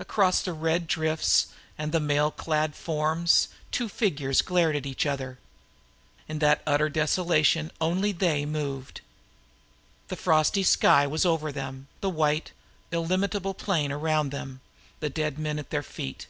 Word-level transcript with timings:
Across 0.00 0.42
the 0.42 0.52
red 0.52 0.88
drifts 0.88 1.46
and 1.78 1.92
mail 2.04 2.32
clad 2.32 2.74
forms, 2.74 3.46
two 3.70 3.88
figures 3.88 4.40
approached 4.40 4.74
one 4.74 4.96
another. 5.06 5.38
In 6.26 6.40
that 6.40 6.60
utter 6.66 6.88
desolation 6.88 7.70
only 7.80 8.10
they 8.10 8.44
moved. 8.46 9.00
The 10.08 10.16
frosty 10.16 10.64
sky 10.64 11.06
was 11.06 11.24
over 11.24 11.52
them, 11.52 11.86
the 12.00 12.10
white 12.10 12.50
illimitable 12.90 13.54
plain 13.54 13.92
around 13.92 14.30
them, 14.32 14.60
the 14.98 15.08
dead 15.08 15.38
men 15.38 15.60
at 15.60 15.70
their 15.70 15.84
feet. 15.84 16.26